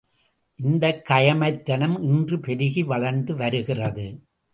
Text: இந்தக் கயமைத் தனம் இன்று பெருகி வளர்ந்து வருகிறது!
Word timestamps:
இந்தக் 0.59 1.05
கயமைத் 1.09 1.61
தனம் 1.61 2.01
இன்று 2.01 2.39
பெருகி 2.39 2.83
வளர்ந்து 2.83 3.35
வருகிறது! 3.35 4.07